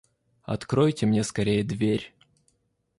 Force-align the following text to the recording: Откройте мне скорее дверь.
Откройте 0.45 1.05
мне 1.05 1.23
скорее 1.23 1.63
дверь. 1.63 2.11